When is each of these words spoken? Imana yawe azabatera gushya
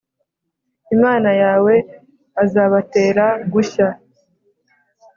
Imana 0.95 1.29
yawe 1.43 1.73
azabatera 2.43 3.25
gushya 3.53 3.87